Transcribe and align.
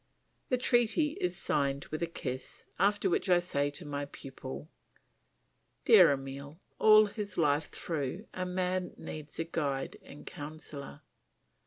The 0.49 0.57
treaty 0.57 1.09
is 1.21 1.37
signed 1.37 1.85
with 1.91 2.01
a 2.01 2.07
kiss, 2.07 2.65
after 2.79 3.07
which 3.07 3.29
I 3.29 3.39
say 3.39 3.69
to 3.69 3.85
my 3.85 4.05
pupil, 4.05 4.67
"Dear 5.85 6.11
Emile, 6.11 6.59
all 6.79 7.05
his 7.05 7.37
life 7.37 7.67
through 7.67 8.25
a 8.33 8.43
man 8.43 8.95
needs 8.97 9.37
a 9.37 9.43
guide 9.43 9.97
and 10.01 10.25
counsellor. 10.25 11.03